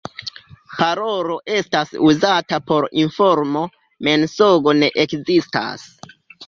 [0.77, 3.65] Parolo estas uzata por informo,
[4.09, 5.91] mensogo ne ekzistas.